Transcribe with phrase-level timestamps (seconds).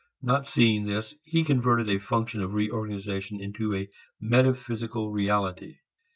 [0.23, 3.87] Not seeing this, he converted a function of reorganization into a
[4.19, 5.77] metaphysical reality.